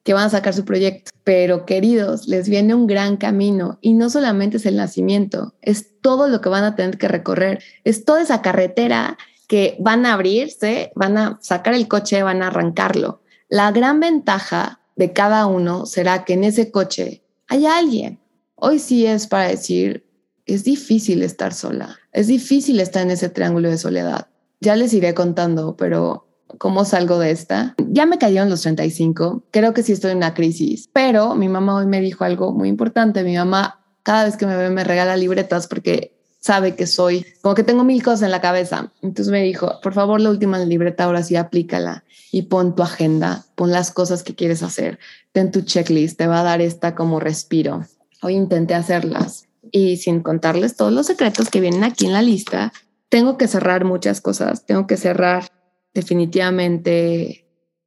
que 0.04 0.14
van 0.14 0.26
a 0.26 0.30
sacar 0.30 0.54
su 0.54 0.64
proyecto. 0.64 1.10
Pero 1.24 1.66
queridos, 1.66 2.28
les 2.28 2.48
viene 2.48 2.72
un 2.76 2.86
gran 2.86 3.16
camino 3.16 3.78
y 3.80 3.94
no 3.94 4.08
solamente 4.08 4.58
es 4.58 4.66
el 4.66 4.76
nacimiento, 4.76 5.56
es 5.60 6.00
todo 6.00 6.28
lo 6.28 6.40
que 6.40 6.48
van 6.48 6.62
a 6.62 6.76
tener 6.76 6.96
que 6.96 7.08
recorrer, 7.08 7.58
es 7.82 8.04
toda 8.04 8.22
esa 8.22 8.40
carretera 8.40 9.18
que 9.46 9.76
van 9.80 10.06
a 10.06 10.14
abrirse, 10.14 10.92
van 10.94 11.16
a 11.18 11.38
sacar 11.40 11.74
el 11.74 11.88
coche, 11.88 12.22
van 12.22 12.42
a 12.42 12.48
arrancarlo. 12.48 13.22
La 13.48 13.70
gran 13.72 14.00
ventaja 14.00 14.80
de 14.96 15.12
cada 15.12 15.46
uno 15.46 15.86
será 15.86 16.24
que 16.24 16.34
en 16.34 16.44
ese 16.44 16.70
coche 16.70 17.22
hay 17.48 17.66
alguien. 17.66 18.18
Hoy 18.56 18.78
sí 18.78 19.06
es 19.06 19.26
para 19.26 19.48
decir, 19.48 20.06
es 20.46 20.64
difícil 20.64 21.22
estar 21.22 21.52
sola, 21.52 21.98
es 22.12 22.26
difícil 22.26 22.80
estar 22.80 23.02
en 23.02 23.10
ese 23.10 23.28
triángulo 23.28 23.70
de 23.70 23.78
soledad. 23.78 24.28
Ya 24.60 24.74
les 24.74 24.94
iré 24.94 25.14
contando, 25.14 25.76
pero 25.76 26.26
¿cómo 26.58 26.84
salgo 26.84 27.18
de 27.18 27.30
esta? 27.30 27.74
Ya 27.88 28.06
me 28.06 28.18
cayeron 28.18 28.48
los 28.48 28.62
35, 28.62 29.44
creo 29.50 29.74
que 29.74 29.82
sí 29.82 29.92
estoy 29.92 30.12
en 30.12 30.18
una 30.18 30.34
crisis, 30.34 30.88
pero 30.92 31.34
mi 31.34 31.48
mamá 31.48 31.76
hoy 31.76 31.86
me 31.86 32.00
dijo 32.00 32.24
algo 32.24 32.52
muy 32.52 32.68
importante. 32.68 33.22
Mi 33.22 33.36
mamá 33.36 33.84
cada 34.02 34.24
vez 34.24 34.36
que 34.36 34.46
me 34.46 34.56
ve 34.56 34.70
me 34.70 34.84
regala 34.84 35.16
libretas 35.16 35.66
porque 35.66 36.15
sabe 36.46 36.76
que 36.76 36.86
soy, 36.86 37.26
como 37.42 37.56
que 37.56 37.64
tengo 37.64 37.82
mil 37.82 38.04
cosas 38.04 38.22
en 38.22 38.30
la 38.30 38.40
cabeza. 38.40 38.92
Entonces 39.02 39.32
me 39.32 39.42
dijo, 39.42 39.80
por 39.82 39.94
favor, 39.94 40.20
la 40.20 40.30
última 40.30 40.60
libreta 40.60 41.02
ahora 41.02 41.24
sí 41.24 41.34
aplícala 41.34 42.04
y 42.30 42.42
pon 42.42 42.76
tu 42.76 42.84
agenda, 42.84 43.44
pon 43.56 43.72
las 43.72 43.90
cosas 43.90 44.22
que 44.22 44.36
quieres 44.36 44.62
hacer, 44.62 45.00
ten 45.32 45.50
tu 45.50 45.62
checklist, 45.62 46.16
te 46.16 46.28
va 46.28 46.40
a 46.40 46.44
dar 46.44 46.60
esta 46.60 46.94
como 46.94 47.18
respiro. 47.18 47.84
Hoy 48.22 48.34
intenté 48.34 48.74
hacerlas 48.74 49.48
y 49.72 49.96
sin 49.96 50.20
contarles 50.20 50.76
todos 50.76 50.92
los 50.92 51.06
secretos 51.06 51.50
que 51.50 51.60
vienen 51.60 51.82
aquí 51.82 52.06
en 52.06 52.12
la 52.12 52.22
lista, 52.22 52.72
tengo 53.08 53.36
que 53.36 53.48
cerrar 53.48 53.84
muchas 53.84 54.20
cosas, 54.20 54.64
tengo 54.66 54.86
que 54.86 54.96
cerrar 54.96 55.50
definitivamente 55.94 57.44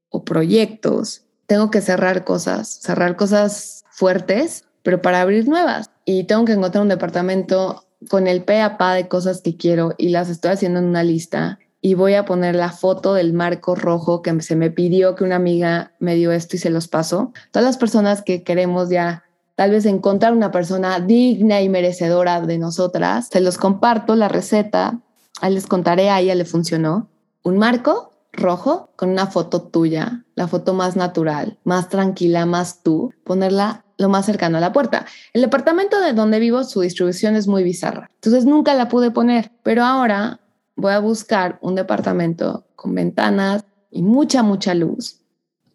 o 0.10 0.26
proyectos, 0.26 1.24
tengo 1.48 1.72
que 1.72 1.80
cerrar 1.80 2.26
cosas, 2.26 2.68
cerrar 2.68 3.16
cosas 3.16 3.86
fuertes, 3.90 4.66
pero 4.84 5.02
para 5.02 5.22
abrir 5.22 5.48
nuevas. 5.48 5.92
Y 6.04 6.26
tengo 6.26 6.44
que 6.44 6.54
encontrar 6.54 6.82
un 6.82 6.90
departamento 6.90 7.86
con 8.08 8.28
el 8.28 8.44
pe 8.44 8.62
a 8.62 8.78
pa 8.78 8.94
de 8.94 9.08
cosas 9.08 9.42
que 9.42 9.58
quiero 9.58 9.94
y 9.98 10.10
las 10.10 10.30
estoy 10.30 10.52
haciendo 10.52 10.80
en 10.80 10.86
una 10.86 11.04
lista 11.04 11.60
y 11.82 11.94
voy 11.94 12.14
a 12.14 12.26
poner 12.26 12.56
la 12.56 12.72
foto 12.72 13.14
del 13.14 13.34
marco 13.34 13.76
rojo 13.76 14.22
que 14.22 14.42
se 14.42 14.56
me 14.56 14.70
pidió 14.70 15.16
que 15.16 15.24
una 15.24 15.38
amiga 15.38 15.94
me 16.00 16.16
dio 16.16 16.32
esto 16.32 16.56
y 16.56 16.60
se 16.60 16.70
los 16.70 16.88
pasó. 16.88 17.34
Todas 17.52 17.66
las 17.66 17.78
personas 17.78 18.22
que 18.22 18.44
queremos 18.44 18.90
ya 18.90 19.24
tal 19.56 19.72
vez 19.72 19.86
encontrar 19.86 20.34
una 20.34 20.52
persona 20.52 21.00
digna 21.00 21.62
y 21.62 21.68
merecedora 21.68 22.42
de 22.42 22.58
nosotras, 22.58 23.28
se 23.32 23.42
los 23.42 23.58
comparto 23.58 24.16
la 24.16 24.30
receta, 24.30 25.02
ahí 25.42 25.54
les 25.54 25.68
contaré, 25.68 26.10
a 26.10 26.22
ella 26.22 26.36
le 26.36 26.46
funcionó. 26.46 27.10
Un 27.44 27.58
marco 27.58 28.12
rojo 28.32 28.92
con 28.96 29.10
una 29.10 29.28
foto 29.28 29.64
tuya, 29.64 30.24
la 30.36 30.48
foto 30.48 30.74
más 30.74 30.96
natural, 30.96 31.58
más 31.66 31.90
tranquila, 31.90 32.46
más 32.46 32.84
tú, 32.84 33.14
ponerla 33.26 33.84
lo 34.00 34.10
más 34.10 34.26
cercano 34.26 34.58
a 34.58 34.62
la 34.62 34.74
puerta. 34.74 35.06
El 35.34 35.42
departamento 35.42 36.02
de 36.02 36.14
donde 36.14 36.40
vivo, 36.40 36.64
su 36.64 36.82
distribución 36.82 37.36
es 37.36 37.48
muy 37.48 37.64
bizarra, 37.64 38.10
entonces 38.16 38.46
nunca 38.46 38.74
la 38.74 38.90
pude 38.90 39.12
poner, 39.12 39.52
pero 39.62 39.84
ahora 39.84 40.40
voy 40.76 40.94
a 40.94 41.00
buscar 41.00 41.60
un 41.62 41.76
departamento 41.76 42.66
con 42.76 42.96
ventanas 42.96 43.66
y 43.92 44.02
mucha, 44.02 44.42
mucha 44.42 44.74
luz, 44.74 45.22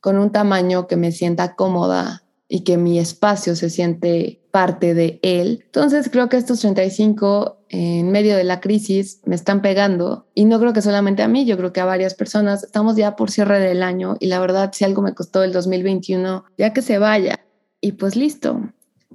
con 0.00 0.18
un 0.18 0.30
tamaño 0.30 0.88
que 0.88 0.96
me 0.96 1.12
sienta 1.12 1.54
cómoda 1.54 2.24
y 2.48 2.60
que 2.60 2.76
mi 2.76 2.98
espacio 2.98 3.56
se 3.56 3.70
siente 3.70 4.40
parte 4.50 4.94
de 4.94 5.18
él. 5.22 5.62
Entonces 5.64 6.08
creo 6.10 6.28
que 6.28 6.36
estos 6.36 6.60
35 6.60 7.58
en 7.70 8.12
medio 8.12 8.36
de 8.36 8.44
la 8.44 8.60
crisis 8.60 9.20
me 9.24 9.34
están 9.34 9.62
pegando 9.62 10.28
y 10.32 10.44
no 10.44 10.60
creo 10.60 10.72
que 10.72 10.82
solamente 10.82 11.22
a 11.24 11.28
mí, 11.28 11.44
yo 11.44 11.56
creo 11.56 11.72
que 11.72 11.80
a 11.80 11.84
varias 11.84 12.14
personas. 12.14 12.62
Estamos 12.62 12.94
ya 12.94 13.16
por 13.16 13.30
cierre 13.30 13.58
del 13.58 13.82
año 13.82 14.16
y 14.20 14.26
la 14.26 14.38
verdad 14.38 14.70
si 14.72 14.84
algo 14.84 15.02
me 15.02 15.14
costó 15.14 15.42
el 15.42 15.52
2021, 15.52 16.44
ya 16.56 16.72
que 16.72 16.82
se 16.82 16.98
vaya, 16.98 17.43
y 17.84 17.92
pues 17.92 18.16
listo. 18.16 18.62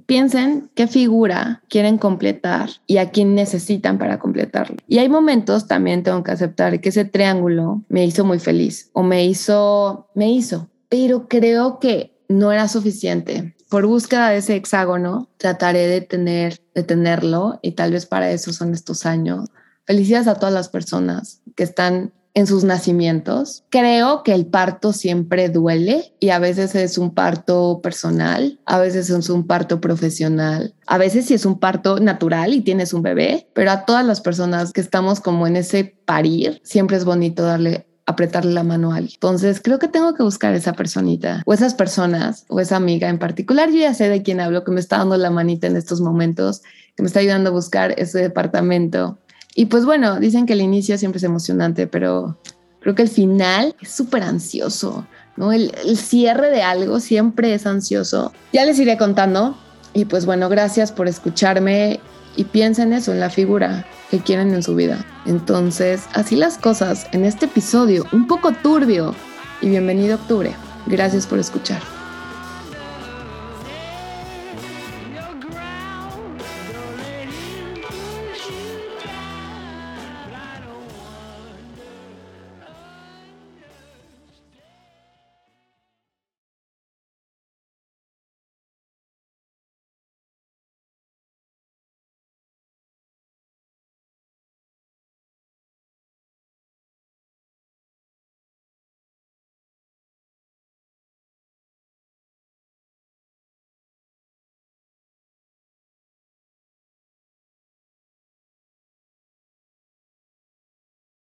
Piensen 0.06 0.70
qué 0.76 0.86
figura 0.86 1.60
quieren 1.68 1.98
completar 1.98 2.70
y 2.86 2.98
a 2.98 3.10
quién 3.10 3.34
necesitan 3.34 3.98
para 3.98 4.20
completarlo. 4.20 4.76
Y 4.86 4.98
hay 4.98 5.08
momentos, 5.08 5.66
también 5.66 6.04
tengo 6.04 6.22
que 6.22 6.30
aceptar 6.30 6.80
que 6.80 6.90
ese 6.90 7.04
triángulo 7.04 7.82
me 7.88 8.04
hizo 8.04 8.24
muy 8.24 8.38
feliz 8.38 8.90
o 8.92 9.02
me 9.02 9.24
hizo, 9.24 10.08
me 10.14 10.30
hizo, 10.30 10.68
pero 10.88 11.26
creo 11.28 11.80
que 11.80 12.16
no 12.28 12.52
era 12.52 12.68
suficiente. 12.68 13.56
Por 13.68 13.86
búsqueda 13.86 14.30
de 14.30 14.36
ese 14.36 14.54
hexágono, 14.54 15.28
trataré 15.36 15.88
de 15.88 16.00
tener, 16.00 16.60
de 16.72 16.84
tenerlo 16.84 17.58
y 17.62 17.72
tal 17.72 17.90
vez 17.90 18.06
para 18.06 18.30
eso 18.30 18.52
son 18.52 18.72
estos 18.72 19.04
años. 19.04 19.48
Felicidades 19.84 20.28
a 20.28 20.36
todas 20.36 20.54
las 20.54 20.68
personas 20.68 21.42
que 21.56 21.64
están 21.64 22.12
en 22.34 22.46
sus 22.46 22.64
nacimientos. 22.64 23.64
Creo 23.70 24.22
que 24.22 24.32
el 24.32 24.46
parto 24.46 24.92
siempre 24.92 25.48
duele 25.48 26.14
y 26.20 26.30
a 26.30 26.38
veces 26.38 26.74
es 26.74 26.98
un 26.98 27.14
parto 27.14 27.80
personal, 27.82 28.58
a 28.66 28.78
veces 28.78 29.10
es 29.10 29.28
un 29.28 29.46
parto 29.46 29.80
profesional, 29.80 30.74
a 30.86 30.98
veces 30.98 31.26
sí 31.26 31.34
es 31.34 31.44
un 31.44 31.58
parto 31.58 31.98
natural 31.98 32.54
y 32.54 32.60
tienes 32.60 32.92
un 32.92 33.02
bebé, 33.02 33.48
pero 33.52 33.70
a 33.70 33.84
todas 33.84 34.04
las 34.04 34.20
personas 34.20 34.72
que 34.72 34.80
estamos 34.80 35.20
como 35.20 35.46
en 35.46 35.56
ese 35.56 35.96
parir, 36.04 36.60
siempre 36.64 36.96
es 36.96 37.04
bonito 37.04 37.42
darle 37.42 37.86
apretarle 38.06 38.52
la 38.52 38.64
mano 38.64 38.92
a 38.92 38.96
alguien. 38.96 39.14
Entonces 39.14 39.60
creo 39.62 39.78
que 39.78 39.86
tengo 39.86 40.14
que 40.14 40.24
buscar 40.24 40.54
esa 40.54 40.72
personita 40.72 41.42
o 41.46 41.52
esas 41.52 41.74
personas 41.74 42.44
o 42.48 42.58
esa 42.58 42.76
amiga 42.76 43.08
en 43.08 43.18
particular. 43.18 43.70
Yo 43.70 43.78
ya 43.78 43.94
sé 43.94 44.08
de 44.08 44.22
quién 44.22 44.40
hablo, 44.40 44.64
que 44.64 44.72
me 44.72 44.80
está 44.80 44.98
dando 44.98 45.16
la 45.16 45.30
manita 45.30 45.68
en 45.68 45.76
estos 45.76 46.00
momentos, 46.00 46.62
que 46.96 47.02
me 47.02 47.06
está 47.06 47.20
ayudando 47.20 47.50
a 47.50 47.52
buscar 47.52 47.94
ese 47.98 48.18
departamento 48.18 49.18
y 49.60 49.66
pues 49.66 49.84
bueno, 49.84 50.18
dicen 50.18 50.46
que 50.46 50.54
el 50.54 50.62
inicio 50.62 50.96
siempre 50.96 51.18
es 51.18 51.22
emocionante, 51.22 51.86
pero 51.86 52.38
creo 52.80 52.94
que 52.94 53.02
el 53.02 53.10
final 53.10 53.76
es 53.82 53.90
súper 53.90 54.22
ansioso, 54.22 55.06
¿no? 55.36 55.52
El, 55.52 55.70
cierre 55.98 56.48
de 56.48 56.62
algo 56.62 56.98
siempre 56.98 57.52
es 57.52 57.66
ansioso. 57.66 58.32
Ya 58.54 58.64
les 58.64 58.78
iré 58.78 58.96
contando. 58.96 59.58
Y 59.92 60.06
pues 60.06 60.24
bueno, 60.24 60.48
gracias 60.48 60.92
por 60.92 61.08
escucharme 61.08 62.00
y 62.36 62.44
piensen 62.44 62.94
eso, 62.94 63.12
en 63.12 63.20
la 63.20 63.28
figura 63.28 63.84
que 64.10 64.20
quieren 64.20 64.54
en 64.54 64.62
su 64.62 64.74
vida. 64.74 65.04
Entonces, 65.26 66.04
así 66.14 66.36
las 66.36 66.56
cosas 66.56 67.06
en 67.12 67.26
este 67.26 67.44
episodio, 67.44 68.06
un 68.12 68.26
poco 68.26 68.52
turbio. 68.52 69.14
Y 69.60 69.68
bienvenido 69.68 70.14
octubre. 70.14 70.54
Gracias 70.86 71.26
por 71.26 71.38
escuchar. 71.38 71.99